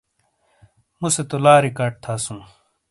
موسے 0.99 1.23
تو 1.29 1.37
لا 1.43 1.53
ریکارڈ 1.65 1.93
تھاسوں۔ 2.03 2.41